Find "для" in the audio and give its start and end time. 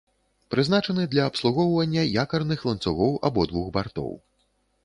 1.11-1.27